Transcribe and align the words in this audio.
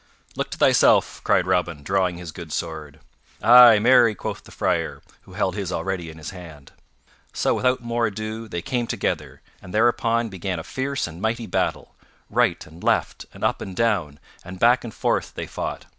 "Look 0.35 0.49
to 0.49 0.57
thyself," 0.57 1.21
cried 1.23 1.45
Robin, 1.45 1.83
drawing 1.83 2.17
his 2.17 2.31
good 2.31 2.51
sword. 2.51 3.01
"Ay, 3.43 3.77
marry," 3.77 4.15
quoth 4.15 4.43
the 4.43 4.51
Friar, 4.51 5.03
who 5.25 5.33
held 5.33 5.55
his 5.55 5.71
already 5.71 6.09
in 6.09 6.17
his 6.17 6.31
hand. 6.31 6.71
So, 7.33 7.53
without 7.53 7.83
more 7.83 8.07
ado, 8.07 8.47
they 8.47 8.63
came 8.63 8.87
together, 8.87 9.41
and 9.61 9.71
thereupon 9.75 10.29
began 10.29 10.57
a 10.57 10.63
fierce 10.63 11.05
and 11.05 11.21
mighty 11.21 11.45
battle. 11.45 11.93
Right 12.31 12.65
and 12.65 12.83
left, 12.83 13.27
and 13.31 13.43
up 13.43 13.61
and 13.61 13.75
down 13.75 14.19
and 14.43 14.57
back 14.59 14.83
and 14.83 14.91
forth 14.91 15.35
they 15.35 15.45
fought. 15.45 15.85